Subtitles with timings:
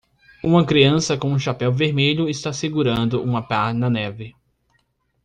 [0.43, 4.33] Uma criança com um chapéu vermelho está segurando uma pá na neve.